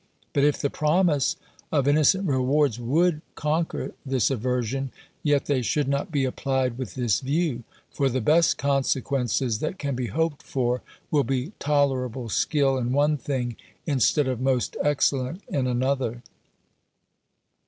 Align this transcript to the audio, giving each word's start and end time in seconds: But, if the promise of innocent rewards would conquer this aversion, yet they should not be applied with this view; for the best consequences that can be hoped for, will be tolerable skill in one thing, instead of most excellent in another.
But, 0.33 0.43
if 0.43 0.57
the 0.57 0.71
promise 0.71 1.35
of 1.71 1.87
innocent 1.87 2.27
rewards 2.27 2.79
would 2.79 3.21
conquer 3.35 3.93
this 4.03 4.31
aversion, 4.31 4.91
yet 5.21 5.45
they 5.45 5.61
should 5.61 5.87
not 5.87 6.11
be 6.11 6.25
applied 6.25 6.79
with 6.79 6.95
this 6.95 7.19
view; 7.19 7.63
for 7.91 8.09
the 8.09 8.19
best 8.19 8.57
consequences 8.57 9.59
that 9.59 9.77
can 9.77 9.93
be 9.93 10.07
hoped 10.07 10.41
for, 10.41 10.81
will 11.11 11.23
be 11.23 11.51
tolerable 11.59 12.29
skill 12.29 12.79
in 12.79 12.93
one 12.93 13.15
thing, 13.15 13.55
instead 13.85 14.27
of 14.27 14.41
most 14.41 14.75
excellent 14.83 15.43
in 15.49 15.67
another. 15.67 16.23